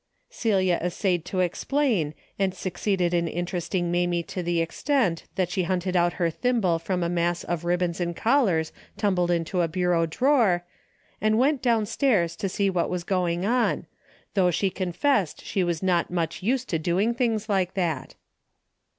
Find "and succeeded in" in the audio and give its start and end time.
2.39-3.27